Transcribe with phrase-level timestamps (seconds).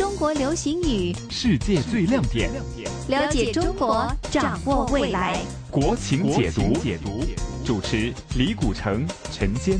[0.00, 2.50] 中国流行语，世界最亮点，
[3.08, 5.38] 了解中国，掌握未来。
[5.70, 7.22] 国情解读，解读
[7.66, 9.78] 主持李古城、陈坚。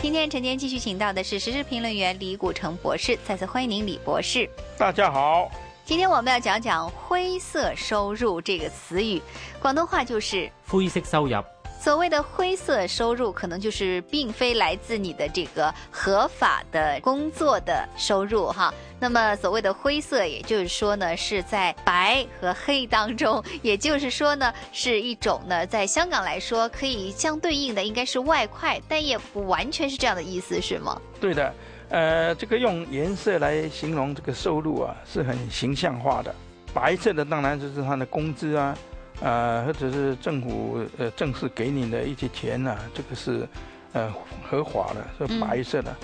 [0.00, 4.48] 今天陈坚继续请到的是时事评论员李古城博士，再次欢迎您，李博士。
[4.78, 5.50] 大家好，
[5.84, 9.20] 今天我们要讲讲灰色收入这个词语，
[9.60, 11.44] 广东话就是灰色收入。
[11.80, 18.74] 所谓的灰色收入，可能就是并非来自你的这个合法的工作的收入哈。
[18.98, 31.00] 那么所谓的灰色，也就是说呢，是在白和黑当中，也就是说呢，是一种呢，在香港来说可以相对应的应该是外快，但也不完全是这样的意思，是吗？
[31.20, 31.54] 对的，
[31.90, 36.34] 呃，这个用颜色来形容这个收入啊，是很形象化的。
[36.74, 38.76] 白色的当然就是他的工资啊。
[39.20, 43.46] 呃，或者是政府呃正式给你的一些钱呢，这个是
[43.92, 44.12] 呃
[44.48, 45.94] 合法的，是白色的。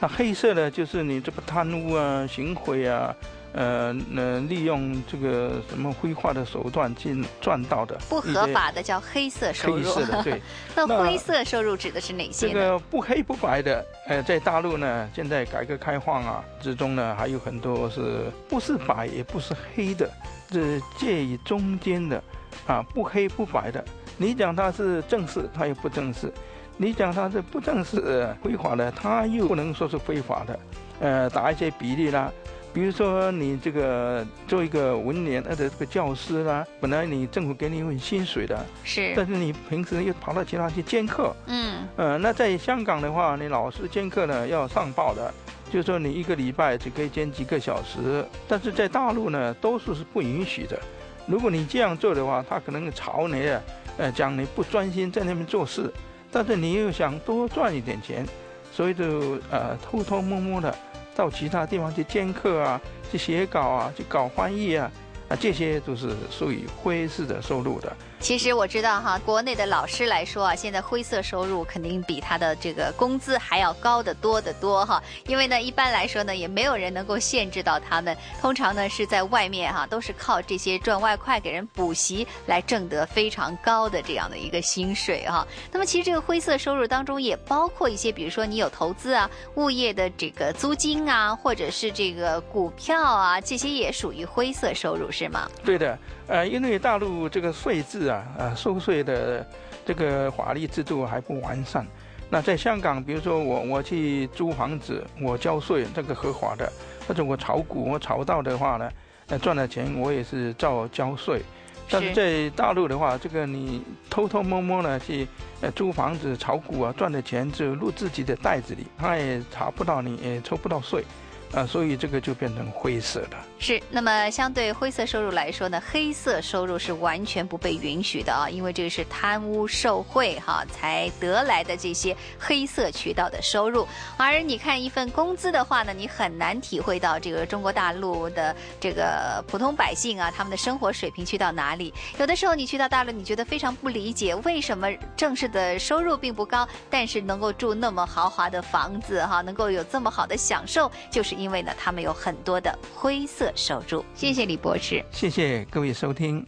[0.00, 3.14] 那黑色的就是你这个贪污啊、行贿啊，
[3.52, 9.84] 呃，呃，利用这个什么挥霍的手段去赚到的，不合法的叫黑色收入。
[9.84, 10.42] 黑色的对。
[10.74, 12.48] 那灰色收入指的是哪些？
[12.48, 20.10] 这个不黑不白的，呃，在大陆呢，现在改革开放啊之中呢，还有很多是不是白也不是黑的，
[20.50, 22.20] 这介于中间的。
[22.66, 23.84] 啊，不黑不白的，
[24.16, 26.28] 你讲它是正式，它又不正式；
[26.76, 30.58] 你讲它是不正式、非法的，它又不能说是非法的。
[31.00, 32.30] 呃，打一些比例啦，
[32.72, 45.34] 比如说你这个做一个文联或者这个教师啦，本来你政府给你一份薪水的，是，但是你平时又跑到其他去兼课，嗯，呃，那在香港的话，你老师兼课呢要上报的，
[45.70, 50.80] 就是说你一个礼拜只可以兼几个小时，但是在大陆呢，多数是不允许的。
[51.26, 53.60] 如果你这样做的话，他可能朝你啊，
[53.96, 55.92] 呃，讲你不专心在那边做事，
[56.30, 58.26] 但是你又想多赚一点钱，
[58.72, 60.74] 所以就呃偷偷摸摸的
[61.14, 62.80] 到其他地方去兼课啊，
[63.10, 64.90] 去写稿啊，去搞翻译啊。
[65.34, 67.94] 这些都是属于灰色的收入的。
[68.20, 75.02] 其实我知道哈，国内的老师来说啊，现在灰色收入肯定比他的这个工资还要高得多得多哈。
[75.26, 78.16] 因为呢，一般来说呢，也没有人能够限制到他们。
[78.40, 85.46] 通常呢，是在外面哈，都是靠这些赚外快给人补习来挣得非常高的这样的一个薪水哈。
[85.70, 95.10] 那么其实这个灰色收入当中也包括一些，比如说你有投资啊、物业的这个租金啊，或者是这个股票啊，这些也属于灰色收入。
[95.10, 95.48] 是吗？
[95.64, 99.46] 对的，呃，因为大陆这个税制啊，呃，收税的
[99.84, 101.86] 这个法律制度还不完善。
[102.30, 106.66] 那在香港，比如说我我去租房子，我交税，这个合法的；
[107.06, 108.90] 或者我炒股，我炒到的话呢，
[109.28, 111.42] 呃，赚了钱我也是照交税。
[111.90, 115.28] 但是在大陆的话，这个你偷偷摸摸的去
[115.60, 121.04] 呃租房子、炒股啊，赚的钱就入自己的袋子里，他也查不到，你也抽不到税。
[121.52, 123.36] 啊，所以这个就变成灰色的。
[123.60, 133.86] 是，那么相对灰色收入来说呢，黑色收入是完全不被允许的啊，因为这个是贪污受贿哈才得来的这些黑色渠道的收入。
[134.16, 141.94] 而你看一份工资的话呢，你很难体会到这个中国大陆的这个普通百姓啊，他们的生活水平去到哪里。
[142.18, 151.43] 有的时候你去到大陆，你觉得非常不理解，为什么正式的收入并不高，但是能够住那么豪华的房子哈，能够有这么好的享受，就是因。
[151.44, 154.02] 因为呢，他们有很多的灰色收入。
[154.14, 156.42] 谢谢李博士，谢谢各位收听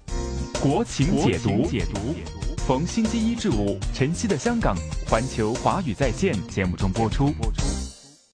[0.59, 1.51] 《国情解读》。
[1.71, 2.15] 解读，
[2.67, 4.75] 逢星期一至五晨曦的香港
[5.07, 7.27] 环球华语在线节目中播出。
[7.33, 7.66] 播出。